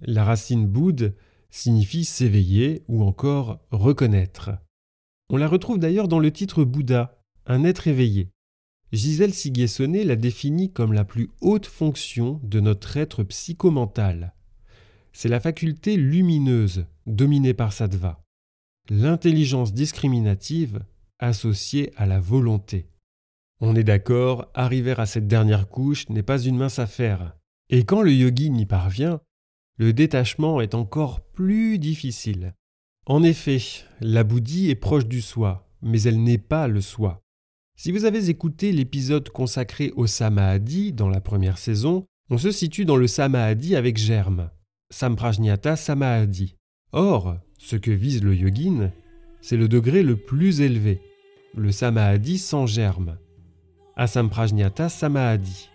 La 0.00 0.24
racine 0.24 0.68
boud 0.68 1.16
signifie 1.50 2.04
s'éveiller 2.04 2.84
ou 2.86 3.02
encore 3.02 3.58
reconnaître. 3.72 4.52
On 5.30 5.36
la 5.36 5.48
retrouve 5.48 5.80
d'ailleurs 5.80 6.06
dans 6.06 6.20
le 6.20 6.30
titre 6.30 6.62
Bouddha, 6.62 7.20
un 7.44 7.64
être 7.64 7.88
éveillé. 7.88 8.30
Gisèle 8.92 9.34
Siguessonnet 9.34 10.04
la 10.04 10.14
définit 10.14 10.72
comme 10.72 10.92
la 10.92 11.04
plus 11.04 11.28
haute 11.40 11.66
fonction 11.66 12.38
de 12.44 12.60
notre 12.60 12.96
être 12.96 13.24
psychomental. 13.24 14.32
C'est 15.12 15.28
la 15.28 15.40
faculté 15.40 15.96
lumineuse 15.96 16.86
dominée 17.08 17.52
par 17.52 17.72
Sattva, 17.72 18.22
l'intelligence 18.88 19.74
discriminative 19.74 20.84
associée 21.18 21.92
à 21.96 22.06
la 22.06 22.20
volonté. 22.20 22.91
On 23.64 23.76
est 23.76 23.84
d'accord, 23.84 24.50
arriver 24.54 24.92
à 24.98 25.06
cette 25.06 25.28
dernière 25.28 25.68
couche 25.68 26.08
n'est 26.08 26.24
pas 26.24 26.40
une 26.40 26.56
mince 26.56 26.80
affaire. 26.80 27.36
Et 27.70 27.84
quand 27.84 28.02
le 28.02 28.12
yogi 28.12 28.50
n'y 28.50 28.66
parvient, 28.66 29.20
le 29.78 29.92
détachement 29.92 30.60
est 30.60 30.74
encore 30.74 31.20
plus 31.20 31.78
difficile. 31.78 32.54
En 33.06 33.22
effet, 33.22 33.60
la 34.00 34.24
bouddhie 34.24 34.68
est 34.68 34.74
proche 34.74 35.06
du 35.06 35.20
soi, 35.20 35.70
mais 35.80 36.02
elle 36.02 36.24
n'est 36.24 36.38
pas 36.38 36.66
le 36.66 36.80
soi. 36.80 37.22
Si 37.76 37.92
vous 37.92 38.04
avez 38.04 38.30
écouté 38.30 38.72
l'épisode 38.72 39.28
consacré 39.28 39.92
au 39.94 40.08
Samadhi 40.08 40.92
dans 40.92 41.08
la 41.08 41.20
première 41.20 41.58
saison, 41.58 42.04
on 42.30 42.38
se 42.38 42.50
situe 42.50 42.84
dans 42.84 42.96
le 42.96 43.06
Samadhi 43.06 43.76
avec 43.76 43.96
germe, 43.96 44.50
Samprajñata 44.90 45.76
Samadhi. 45.76 46.56
Or, 46.90 47.36
ce 47.58 47.76
que 47.76 47.92
vise 47.92 48.24
le 48.24 48.34
yogin, 48.34 48.90
c'est 49.40 49.56
le 49.56 49.68
degré 49.68 50.02
le 50.02 50.16
plus 50.16 50.62
élevé, 50.62 51.00
le 51.54 51.70
Samadhi 51.70 52.38
sans 52.38 52.66
germe, 52.66 53.18
Asamprajñata 54.02 54.88
Samadhi. 54.88 55.68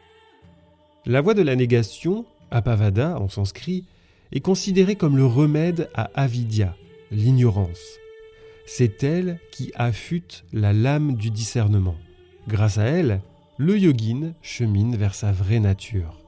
La 1.06 1.22
voie 1.22 1.34
de 1.34 1.42
la 1.42 1.56
négation, 1.56 2.26
Apavada 2.52 3.18
en 3.22 3.30
sanskrit, 3.30 3.86
est 4.34 4.42
considérée 4.42 4.98
comme 4.98 5.16
le 5.16 5.26
remède 5.26 5.90
à 5.94 6.12
avidya, 6.14 6.76
l'ignorance. 7.10 7.80
C'est 8.66 9.02
elle 9.02 9.40
qui 9.54 9.72
affûte 9.76 10.44
la 10.52 10.74
lame 10.74 11.16
du 11.16 11.32
discernement. 11.32 11.96
Grâce 12.50 12.78
à 12.78 12.84
elle, 12.84 13.22
le 13.58 13.80
yogin 13.80 14.34
chemine 14.42 14.98
vers 14.98 15.16
sa 15.16 15.32
vraie 15.32 15.62
nature. 15.62 16.27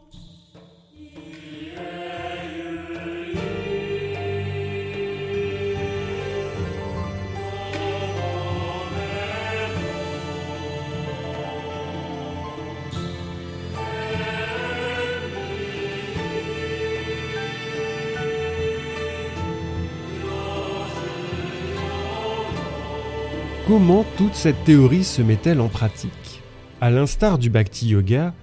Comment 23.70 24.04
toute 24.18 24.34
cette 24.34 24.64
théorie 24.64 25.04
se 25.04 25.22
met-elle 25.22 25.62
en 25.62 25.68
pratique? 25.68 26.42
À 26.82 26.90
l'instar 26.90 27.38
du 27.38 27.52
bhakti 27.52 27.90
yoga, 27.90 28.34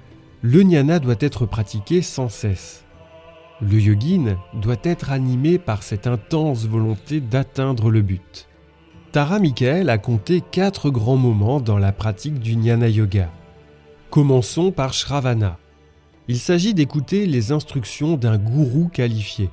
le 0.40 0.60
jnana 0.60 1.00
doit 1.00 1.16
être 1.18 1.46
pratiqué 1.46 2.00
sans 2.00 2.28
cesse. 2.28 2.84
Le 3.60 3.80
yogin 3.80 4.38
doit 4.54 4.76
être 4.84 5.10
animé 5.10 5.58
par 5.58 5.82
cette 5.82 6.06
intense 6.06 6.66
volonté 6.66 7.20
d'atteindre 7.20 7.90
le 7.90 8.02
but. 8.02 8.46
Tara 9.10 9.40
Michael 9.40 9.90
a 9.90 9.98
compté 9.98 10.44
quatre 10.52 10.90
grands 10.90 11.16
moments 11.16 11.58
dans 11.58 11.78
la 11.78 11.90
pratique 11.90 12.38
du 12.38 12.52
jnana 12.52 12.88
yoga. 12.88 13.28
Commençons 14.10 14.70
par 14.70 14.92
Shravana. 14.92 15.58
Il 16.28 16.38
s'agit 16.38 16.72
d'écouter 16.72 17.26
les 17.26 17.50
instructions 17.50 18.16
d'un 18.16 18.38
gourou 18.38 18.88
qualifié. 18.92 19.50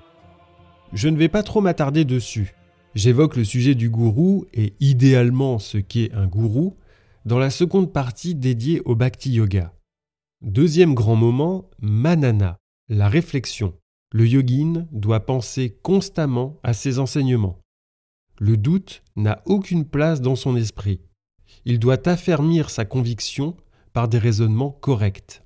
Je 0.94 1.10
ne 1.10 1.18
vais 1.18 1.30
pas 1.30 1.42
trop 1.42 1.62
m'attarder 1.62 2.06
dessus. 2.06 2.53
J'évoque 2.96 3.36
le 3.36 3.44
sujet 3.44 3.74
du 3.74 3.90
gourou 3.90 4.46
et 4.54 4.76
idéalement 4.80 5.58
ce 5.58 5.78
qu'est 5.78 6.12
un 6.14 6.28
gourou 6.28 6.78
dans 7.26 7.40
la 7.40 7.50
seconde 7.50 7.92
partie 7.92 8.36
dédiée 8.36 8.82
au 8.86 8.96
Bhakti 8.96 9.32
Yoga. 9.32 9.74
Deuxième 10.42 10.94
grand 10.94 11.16
moment, 11.16 11.70
Manana, 11.80 12.58
la 12.90 13.10
réflexion. 13.10 13.74
Le 14.12 14.28
yogin 14.28 14.88
doit 14.92 15.26
penser 15.26 15.76
constamment 15.82 16.60
à 16.62 16.74
ses 16.74 17.00
enseignements. 17.00 17.60
Le 18.40 18.58
doute 18.58 19.02
n'a 19.16 19.42
aucune 19.46 19.86
place 19.86 20.22
dans 20.22 20.36
son 20.36 20.56
esprit. 20.56 21.02
Il 21.66 21.80
doit 21.80 22.08
affermir 22.08 22.70
sa 22.70 22.86
conviction 22.86 23.56
par 23.94 24.08
des 24.08 24.20
raisonnements 24.20 24.72
corrects. 24.72 25.42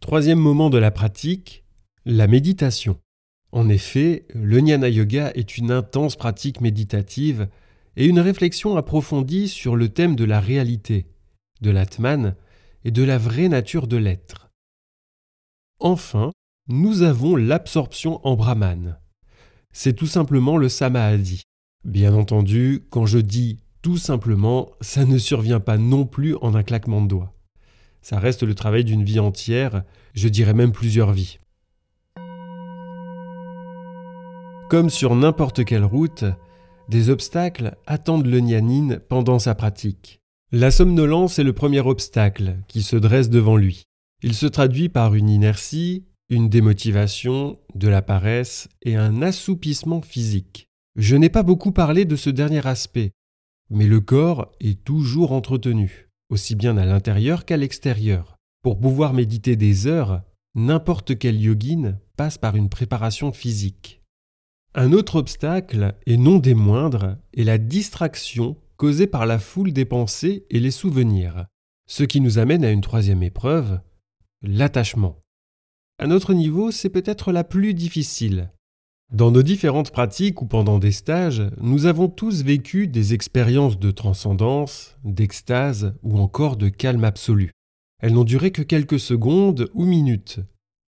Troisième 0.00 0.38
moment 0.38 0.70
de 0.70 0.78
la 0.78 0.90
pratique, 0.90 1.64
la 2.04 2.26
méditation. 2.26 2.98
En 3.52 3.68
effet, 3.68 4.26
le 4.32 4.58
jnana 4.58 4.88
yoga 4.88 5.32
est 5.34 5.56
une 5.56 5.72
intense 5.72 6.16
pratique 6.16 6.60
méditative 6.60 7.48
et 7.96 8.06
une 8.06 8.20
réflexion 8.20 8.76
approfondie 8.76 9.48
sur 9.48 9.76
le 9.76 9.88
thème 9.88 10.14
de 10.14 10.24
la 10.24 10.40
réalité, 10.40 11.06
de 11.60 11.70
l'atman 11.70 12.36
et 12.84 12.90
de 12.90 13.02
la 13.02 13.18
vraie 13.18 13.48
nature 13.48 13.86
de 13.86 13.96
l'être. 13.96 14.50
Enfin, 15.80 16.30
nous 16.68 17.02
avons 17.02 17.34
l'absorption 17.36 18.24
en 18.26 18.36
brahman. 18.36 18.98
C'est 19.72 19.94
tout 19.94 20.06
simplement 20.06 20.56
le 20.56 20.68
samadhi. 20.68 21.42
Bien 21.84 22.14
entendu, 22.14 22.84
quand 22.90 23.06
je 23.06 23.18
dis 23.18 23.58
tout 23.82 23.96
simplement, 23.96 24.70
ça 24.80 25.04
ne 25.04 25.18
survient 25.18 25.60
pas 25.60 25.78
non 25.78 26.04
plus 26.06 26.36
en 26.42 26.54
un 26.54 26.62
claquement 26.62 27.00
de 27.00 27.08
doigts. 27.08 27.32
Ça 28.02 28.18
reste 28.18 28.42
le 28.42 28.54
travail 28.54 28.84
d'une 28.84 29.04
vie 29.04 29.18
entière, 29.18 29.82
je 30.14 30.28
dirais 30.28 30.54
même 30.54 30.72
plusieurs 30.72 31.12
vies. 31.12 31.38
Comme 34.70 34.88
sur 34.88 35.16
n'importe 35.16 35.64
quelle 35.64 35.84
route, 35.84 36.22
des 36.88 37.10
obstacles 37.10 37.76
attendent 37.88 38.26
le 38.26 38.38
nyanine 38.38 39.00
pendant 39.08 39.40
sa 39.40 39.56
pratique. 39.56 40.20
La 40.52 40.70
somnolence 40.70 41.40
est 41.40 41.44
le 41.44 41.52
premier 41.52 41.80
obstacle 41.80 42.56
qui 42.68 42.82
se 42.82 42.94
dresse 42.94 43.30
devant 43.30 43.56
lui. 43.56 43.82
Il 44.22 44.32
se 44.32 44.46
traduit 44.46 44.88
par 44.88 45.16
une 45.16 45.28
inertie, 45.28 46.04
une 46.28 46.48
démotivation, 46.48 47.58
de 47.74 47.88
la 47.88 48.00
paresse 48.00 48.68
et 48.82 48.94
un 48.94 49.22
assoupissement 49.22 50.02
physique. 50.02 50.68
Je 50.94 51.16
n'ai 51.16 51.30
pas 51.30 51.42
beaucoup 51.42 51.72
parlé 51.72 52.04
de 52.04 52.14
ce 52.14 52.30
dernier 52.30 52.64
aspect, 52.64 53.10
mais 53.70 53.88
le 53.88 53.98
corps 53.98 54.52
est 54.60 54.84
toujours 54.84 55.32
entretenu, 55.32 56.10
aussi 56.28 56.54
bien 56.54 56.76
à 56.76 56.86
l'intérieur 56.86 57.44
qu'à 57.44 57.56
l'extérieur. 57.56 58.36
Pour 58.62 58.78
pouvoir 58.78 59.14
méditer 59.14 59.56
des 59.56 59.88
heures, 59.88 60.22
n'importe 60.54 61.18
quel 61.18 61.42
yogin 61.42 61.98
passe 62.16 62.38
par 62.38 62.54
une 62.54 62.68
préparation 62.68 63.32
physique. 63.32 63.99
Un 64.74 64.92
autre 64.92 65.16
obstacle, 65.16 65.96
et 66.06 66.16
non 66.16 66.38
des 66.38 66.54
moindres, 66.54 67.16
est 67.36 67.42
la 67.42 67.58
distraction 67.58 68.56
causée 68.76 69.08
par 69.08 69.26
la 69.26 69.40
foule 69.40 69.72
des 69.72 69.84
pensées 69.84 70.46
et 70.48 70.60
les 70.60 70.70
souvenirs, 70.70 71.46
ce 71.88 72.04
qui 72.04 72.20
nous 72.20 72.38
amène 72.38 72.64
à 72.64 72.70
une 72.70 72.80
troisième 72.80 73.24
épreuve, 73.24 73.80
l'attachement. 74.42 75.18
À 75.98 76.06
notre 76.06 76.34
niveau, 76.34 76.70
c'est 76.70 76.88
peut-être 76.88 77.32
la 77.32 77.42
plus 77.42 77.74
difficile. 77.74 78.52
Dans 79.12 79.32
nos 79.32 79.42
différentes 79.42 79.90
pratiques 79.90 80.40
ou 80.40 80.46
pendant 80.46 80.78
des 80.78 80.92
stages, 80.92 81.42
nous 81.60 81.86
avons 81.86 82.08
tous 82.08 82.44
vécu 82.44 82.86
des 82.86 83.12
expériences 83.12 83.76
de 83.76 83.90
transcendance, 83.90 84.96
d'extase 85.02 85.94
ou 86.04 86.20
encore 86.20 86.56
de 86.56 86.68
calme 86.68 87.02
absolu. 87.02 87.50
Elles 87.98 88.12
n'ont 88.12 88.22
duré 88.22 88.52
que 88.52 88.62
quelques 88.62 89.00
secondes 89.00 89.68
ou 89.74 89.84
minutes, 89.84 90.38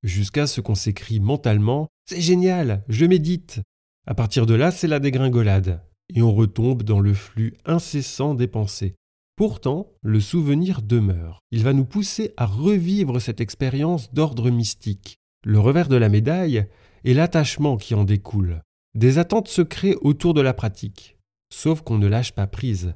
jusqu'à 0.05 0.47
ce 0.47 0.61
qu'on 0.61 0.77
s'écrie 0.77 1.19
mentalement 1.19 1.89
C'est 2.09 2.21
génial, 2.21 2.85
je 2.89 3.07
médite. 3.07 3.61
À 4.07 4.15
partir 4.15 4.47
de 4.47 4.55
là, 4.55 4.71
c'est 4.71 4.89
la 4.89 4.99
dégringolade, 4.99 5.81
et 6.15 6.23
on 6.23 6.33
retombe 6.33 6.83
dans 6.83 7.01
le 7.01 7.15
flux 7.15 7.55
incessant 7.65 8.35
des 8.35 8.49
pensées. 8.49 8.95
Pourtant, 9.37 9.93
le 10.03 10.21
souvenir 10.21 10.83
demeure. 10.83 11.41
Il 11.51 11.63
va 11.63 11.73
nous 11.73 11.85
pousser 11.85 12.35
à 12.37 12.47
revivre 12.47 13.21
cette 13.21 13.41
expérience 13.41 14.13
d'ordre 14.13 14.51
mystique. 14.51 15.17
Le 15.45 15.59
revers 15.59 15.89
de 15.89 15.97
la 15.97 16.09
médaille 16.09 16.67
est 17.05 17.15
l'attachement 17.15 17.77
qui 17.77 17.95
en 17.95 18.05
découle. 18.05 18.61
Des 18.95 19.19
attentes 19.19 19.49
se 19.49 19.63
créent 19.63 19.97
autour 20.03 20.35
de 20.35 20.41
la 20.41 20.53
pratique, 20.53 21.17
sauf 21.53 21.81
qu'on 21.81 21.99
ne 21.99 22.09
lâche 22.09 22.33
pas 22.33 22.47
prise. 22.47 22.95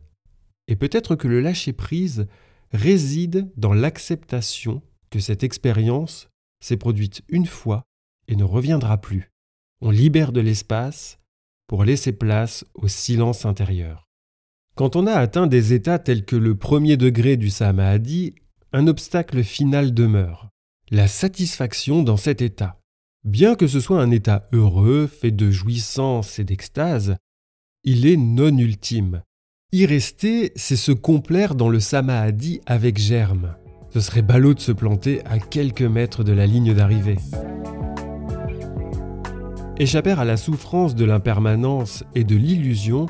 Et 0.69 0.77
peut-être 0.77 1.17
que 1.17 1.29
le 1.29 1.41
lâcher 1.41 1.73
prise 1.73 2.27
réside 2.73 3.51
dans 3.57 3.73
l'acceptation 3.73 4.83
que 5.11 5.21
cette 5.21 5.45
expérience 5.45 6.29
s'est 6.61 6.77
produite 6.77 7.23
une 7.29 7.47
fois 7.47 7.85
et 8.29 8.37
ne 8.37 8.45
reviendra 8.45 8.99
plus. 8.99 9.31
On 9.83 9.91
libère 9.91 10.33
de 10.33 10.41
l'espace 10.41 11.19
pour 11.67 11.85
laisser 11.85 12.13
place 12.13 12.65
au 12.75 12.89
silence 12.89 13.45
intérieur. 13.45 14.09
Quand 14.75 14.97
on 14.97 15.07
a 15.07 15.13
atteint 15.13 15.47
des 15.47 15.75
états 15.75 15.99
tels 15.99 16.25
que 16.25 16.37
le 16.37 16.57
premier 16.57 16.97
degré 16.97 17.37
du 17.37 17.51
samadhi, 17.51 18.35
un 18.73 18.87
obstacle 18.87 19.43
final 19.43 19.93
demeure, 19.93 20.49
la 20.91 21.09
satisfaction 21.09 22.03
dans 22.03 22.17
cet 22.17 22.41
état. 22.41 22.79
Bien 23.25 23.55
que 23.55 23.67
ce 23.67 23.81
soit 23.81 24.01
un 24.01 24.11
état 24.11 24.49
heureux, 24.53 25.07
fait 25.07 25.31
de 25.31 25.51
jouissance 25.51 26.39
et 26.39 26.45
d'extase, 26.45 27.17
il 27.85 28.07
est 28.07 28.17
non 28.17 28.57
ultime. 28.57 29.23
Y 29.73 29.85
rester, 29.85 30.53
c'est 30.57 30.77
se 30.77 30.93
complaire 30.93 31.55
dans 31.55 31.69
le 31.69 31.81
samadhi 31.81 32.61
avec 32.67 32.99
germe. 32.99 33.57
Ce 33.93 34.01
serait 34.01 34.23
ballot 34.23 34.55
de 34.55 34.61
se 34.61 34.73
planter 34.73 35.25
à 35.27 35.39
quelques 35.39 35.83
mètres 35.83 36.25
de 36.25 36.33
la 36.33 36.47
ligne 36.47 36.73
d'arrivée. 36.73 37.19
Échapper 39.79 40.13
à 40.13 40.25
la 40.25 40.39
souffrance 40.39 40.95
de 40.95 41.05
l'impermanence 41.05 42.03
et 42.15 42.25
de 42.25 42.35
l'illusion 42.35 43.05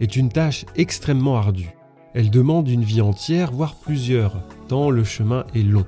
est 0.00 0.16
une 0.16 0.30
tâche 0.30 0.64
extrêmement 0.74 1.36
ardue. 1.36 1.74
Elle 2.14 2.30
demande 2.30 2.66
une 2.68 2.82
vie 2.82 3.02
entière, 3.02 3.52
voire 3.52 3.74
plusieurs, 3.74 4.42
tant 4.68 4.88
le 4.88 5.04
chemin 5.04 5.44
est 5.54 5.62
long. 5.62 5.84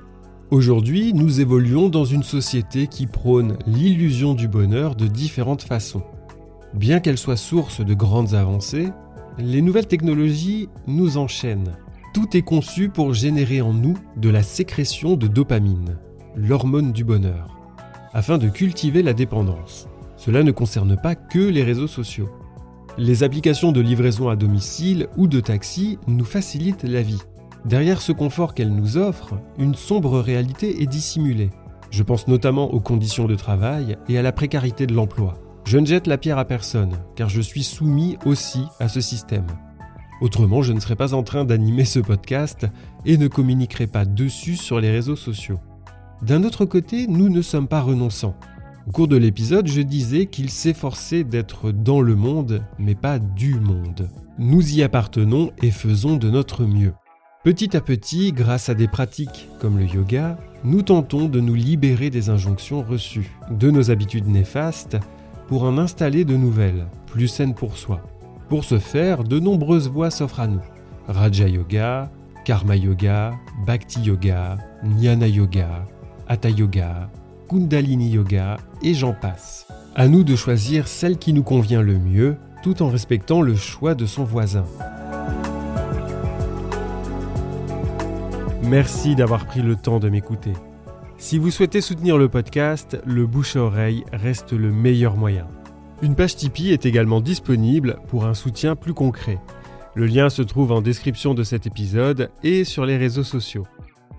Aujourd'hui, 0.51 1.13
nous 1.15 1.41
évoluons 1.41 1.89
dans 1.89 2.05
une 2.05 2.21
société 2.21 2.85
qui 2.85 3.07
prône 3.07 3.57
l'illusion 3.65 4.35
du 4.35 4.47
bonheur 4.47 4.95
de 4.95 5.07
différentes 5.07 5.63
façons. 5.63 6.03
Bien 6.75 6.99
qu'elle 6.99 7.17
soit 7.17 7.35
source 7.35 7.83
de 7.83 7.93
grandes 7.95 8.35
avancées, 8.35 8.89
les 9.39 9.63
nouvelles 9.63 9.87
technologies 9.87 10.69
nous 10.85 11.17
enchaînent. 11.17 11.73
Tout 12.13 12.37
est 12.37 12.43
conçu 12.43 12.89
pour 12.89 13.15
générer 13.15 13.61
en 13.61 13.73
nous 13.73 13.97
de 14.17 14.29
la 14.29 14.43
sécrétion 14.43 15.15
de 15.15 15.25
dopamine, 15.25 15.97
l'hormone 16.35 16.91
du 16.91 17.03
bonheur, 17.03 17.57
afin 18.13 18.37
de 18.37 18.49
cultiver 18.49 19.01
la 19.01 19.13
dépendance. 19.13 19.87
Cela 20.23 20.43
ne 20.43 20.51
concerne 20.51 20.97
pas 20.97 21.15
que 21.15 21.39
les 21.39 21.63
réseaux 21.63 21.87
sociaux. 21.87 22.29
Les 22.99 23.23
applications 23.23 23.71
de 23.71 23.81
livraison 23.81 24.29
à 24.29 24.35
domicile 24.35 25.07
ou 25.17 25.25
de 25.25 25.39
taxi 25.39 25.97
nous 26.05 26.25
facilitent 26.25 26.83
la 26.83 27.01
vie. 27.01 27.23
Derrière 27.65 28.03
ce 28.03 28.11
confort 28.11 28.53
qu'elles 28.53 28.75
nous 28.75 28.97
offrent, 28.97 29.39
une 29.57 29.73
sombre 29.73 30.19
réalité 30.19 30.83
est 30.83 30.85
dissimulée. 30.85 31.49
Je 31.89 32.03
pense 32.03 32.27
notamment 32.27 32.71
aux 32.71 32.79
conditions 32.79 33.25
de 33.25 33.33
travail 33.33 33.97
et 34.09 34.19
à 34.19 34.21
la 34.21 34.31
précarité 34.31 34.85
de 34.85 34.93
l'emploi. 34.93 35.39
Je 35.65 35.79
ne 35.79 35.87
jette 35.87 36.05
la 36.05 36.19
pierre 36.19 36.37
à 36.37 36.45
personne, 36.45 36.99
car 37.15 37.27
je 37.27 37.41
suis 37.41 37.63
soumis 37.63 38.19
aussi 38.23 38.61
à 38.79 38.89
ce 38.89 39.01
système. 39.01 39.47
Autrement, 40.21 40.61
je 40.61 40.71
ne 40.71 40.79
serais 40.79 40.95
pas 40.95 41.15
en 41.15 41.23
train 41.23 41.45
d'animer 41.45 41.85
ce 41.85 41.99
podcast 41.99 42.67
et 43.07 43.17
ne 43.17 43.27
communiquerai 43.27 43.87
pas 43.87 44.05
dessus 44.05 44.55
sur 44.55 44.79
les 44.79 44.91
réseaux 44.91 45.15
sociaux. 45.15 45.59
D'un 46.21 46.43
autre 46.43 46.65
côté, 46.65 47.07
nous 47.07 47.29
ne 47.29 47.41
sommes 47.41 47.67
pas 47.67 47.81
renonçants. 47.81 48.35
Au 48.87 48.91
cours 48.91 49.07
de 49.07 49.17
l'épisode, 49.17 49.67
je 49.67 49.81
disais 49.81 50.25
qu'il 50.25 50.49
s'efforçait 50.49 51.23
d'être 51.23 51.71
dans 51.71 52.01
le 52.01 52.15
monde, 52.15 52.63
mais 52.79 52.95
pas 52.95 53.19
du 53.19 53.59
monde. 53.59 54.09
Nous 54.39 54.75
y 54.75 54.81
appartenons 54.81 55.51
et 55.61 55.69
faisons 55.69 56.17
de 56.17 56.31
notre 56.31 56.65
mieux. 56.65 56.93
Petit 57.43 57.77
à 57.77 57.81
petit, 57.81 58.31
grâce 58.31 58.69
à 58.69 58.73
des 58.73 58.87
pratiques 58.87 59.49
comme 59.59 59.77
le 59.77 59.85
yoga, 59.85 60.37
nous 60.63 60.81
tentons 60.81 61.27
de 61.27 61.39
nous 61.39 61.53
libérer 61.53 62.09
des 62.09 62.29
injonctions 62.29 62.81
reçues, 62.81 63.31
de 63.51 63.69
nos 63.69 63.91
habitudes 63.91 64.27
néfastes, 64.27 64.97
pour 65.47 65.63
en 65.63 65.77
installer 65.77 66.25
de 66.25 66.35
nouvelles, 66.35 66.87
plus 67.05 67.27
saines 67.27 67.53
pour 67.53 67.77
soi. 67.77 68.01
Pour 68.49 68.63
ce 68.63 68.79
faire, 68.79 69.23
de 69.23 69.39
nombreuses 69.39 69.89
voies 69.89 70.11
s'offrent 70.11 70.39
à 70.39 70.47
nous. 70.47 70.61
Raja 71.07 71.47
Yoga, 71.47 72.11
Karma 72.45 72.75
Yoga, 72.75 73.33
Bhakti 73.65 74.01
Yoga, 74.01 74.57
Jnana 74.83 75.27
Yoga, 75.27 75.85
Hatha 76.27 76.49
Yoga, 76.49 77.09
Kundalini 77.51 78.11
Yoga 78.11 78.55
et 78.81 78.93
j'en 78.93 79.11
passe. 79.11 79.67
À 79.93 80.07
nous 80.07 80.23
de 80.23 80.37
choisir 80.37 80.87
celle 80.87 81.17
qui 81.17 81.33
nous 81.33 81.43
convient 81.43 81.81
le 81.81 81.99
mieux, 81.99 82.37
tout 82.63 82.81
en 82.81 82.87
respectant 82.87 83.41
le 83.41 83.55
choix 83.55 83.93
de 83.93 84.05
son 84.05 84.23
voisin. 84.23 84.63
Merci 88.63 89.15
d'avoir 89.15 89.45
pris 89.47 89.61
le 89.61 89.75
temps 89.75 89.99
de 89.99 90.07
m'écouter. 90.07 90.53
Si 91.17 91.37
vous 91.37 91.51
souhaitez 91.51 91.81
soutenir 91.81 92.17
le 92.17 92.29
podcast, 92.29 92.97
le 93.05 93.27
bouche 93.27 93.57
à 93.57 93.63
oreille 93.63 94.05
reste 94.13 94.53
le 94.53 94.71
meilleur 94.71 95.17
moyen. 95.17 95.47
Une 96.01 96.15
page 96.15 96.37
Tipeee 96.37 96.71
est 96.71 96.85
également 96.85 97.19
disponible 97.19 97.97
pour 98.07 98.25
un 98.25 98.33
soutien 98.33 98.77
plus 98.77 98.93
concret. 98.93 99.39
Le 99.93 100.05
lien 100.05 100.29
se 100.29 100.41
trouve 100.41 100.71
en 100.71 100.79
description 100.79 101.33
de 101.33 101.43
cet 101.43 101.67
épisode 101.67 102.31
et 102.43 102.63
sur 102.63 102.85
les 102.85 102.95
réseaux 102.95 103.25
sociaux. 103.25 103.67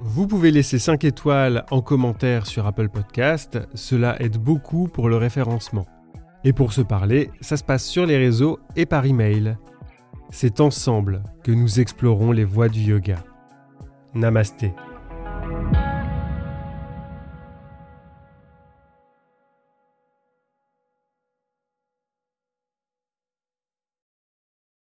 Vous 0.05 0.27
pouvez 0.27 0.51
laisser 0.51 0.81
5 0.81 1.05
étoiles 1.05 1.65
en 1.71 1.81
commentaire 1.81 2.47
sur 2.47 2.67
Apple 2.67 2.89
Podcast, 2.89 3.61
cela 3.75 4.21
aide 4.21 4.37
beaucoup 4.37 4.89
pour 4.89 5.09
le 5.09 5.17
référencement. 5.17 5.87
Et 6.43 6.53
pour 6.53 6.73
se 6.73 6.81
parler, 6.81 7.31
ça 7.41 7.57
se 7.57 7.63
passe 7.63 7.85
sur 7.85 8.05
les 8.05 8.17
réseaux 8.17 8.59
et 8.75 8.85
par 8.85 9.07
email. 9.07 9.57
C'est 10.31 10.61
ensemble 10.61 11.23
que 11.45 11.53
nous 11.53 11.79
explorons 11.79 12.33
les 12.33 12.45
voies 12.45 12.69
du 12.69 12.81
yoga. 12.81 13.23
Namasté. 14.13 14.75